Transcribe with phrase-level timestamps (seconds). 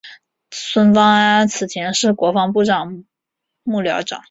[0.49, 3.05] 孙芳安此前是国防部长
[3.61, 4.19] 幕僚长。